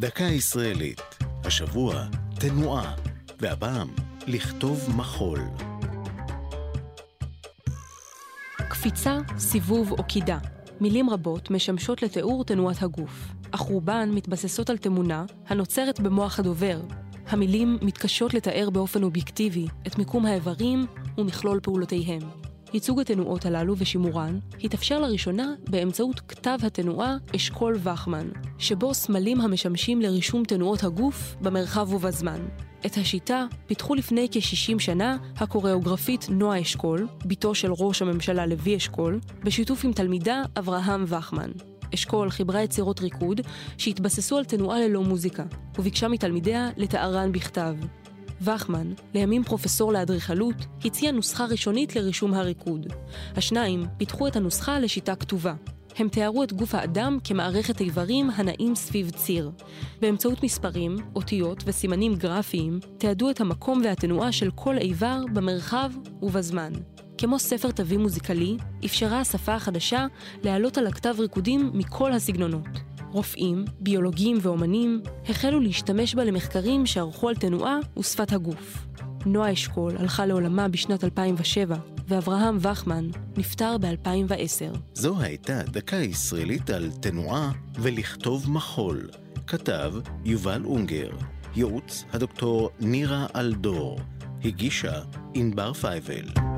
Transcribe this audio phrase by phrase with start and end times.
[0.00, 1.00] דקה ישראלית,
[1.44, 2.04] השבוע
[2.40, 2.94] תנועה,
[3.40, 3.88] והפעם
[4.26, 5.38] לכתוב מחול.
[8.56, 10.38] קפיצה, סיבוב או קידה.
[10.80, 16.80] מילים רבות משמשות לתיאור תנועת הגוף, אך רובן מתבססות על תמונה הנוצרת במוח הדובר.
[17.28, 20.86] המילים מתקשות לתאר באופן אובייקטיבי את מיקום האיברים
[21.18, 22.49] ומכלול פעולותיהם.
[22.72, 30.44] ייצוג התנועות הללו ושימורן התאפשר לראשונה באמצעות כתב התנועה אשכול וכמן, שבו סמלים המשמשים לרישום
[30.44, 32.40] תנועות הגוף במרחב ובזמן.
[32.86, 39.20] את השיטה פיתחו לפני כ-60 שנה הקוריאוגרפית נועה אשכול, בתו של ראש הממשלה לוי אשכול,
[39.44, 41.50] בשיתוף עם תלמידה אברהם וכמן.
[41.94, 43.40] אשכול חיברה יצירות ריקוד
[43.78, 45.44] שהתבססו על תנועה ללא מוזיקה,
[45.78, 47.74] וביקשה מתלמידיה לתארן בכתב.
[48.40, 50.54] וכמן, לימים פרופסור לאדריכלות,
[50.84, 52.86] הציע נוסחה ראשונית לרישום הריקוד.
[53.36, 55.54] השניים פיתחו את הנוסחה לשיטה כתובה.
[55.96, 59.50] הם תיארו את גוף האדם כמערכת איברים הנעים סביב ציר.
[60.00, 65.90] באמצעות מספרים, אותיות וסימנים גרפיים, תיעדו את המקום והתנועה של כל איבר במרחב
[66.22, 66.72] ובזמן.
[67.18, 70.06] כמו ספר תווים מוזיקלי, אפשרה השפה החדשה
[70.42, 72.89] להעלות על הכתב ריקודים מכל הסגנונות.
[73.12, 78.86] רופאים, ביולוגים ואומנים החלו להשתמש בה למחקרים שערכו על תנועה ושפת הגוף.
[79.26, 81.76] נועה אשכול הלכה לעולמה בשנת 2007,
[82.08, 84.78] ואברהם וכמן נפטר ב-2010.
[84.94, 89.08] זו הייתה דקה ישראלית על תנועה ולכתוב מחול.
[89.46, 89.92] כתב
[90.24, 91.10] יובל אונגר,
[91.56, 93.98] ייעוץ הדוקטור נירה אלדור,
[94.44, 95.00] הגישה
[95.34, 96.49] ענבר פייבל.